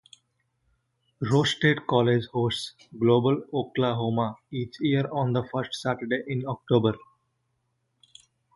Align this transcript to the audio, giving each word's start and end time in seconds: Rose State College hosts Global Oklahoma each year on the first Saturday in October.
Rose 1.19 1.51
State 1.51 1.85
College 1.85 2.25
hosts 2.33 2.73
Global 2.99 3.43
Oklahoma 3.53 4.35
each 4.51 4.77
year 4.79 5.07
on 5.11 5.31
the 5.31 5.43
first 5.51 5.75
Saturday 5.79 6.23
in 6.25 6.43
October. 6.47 6.97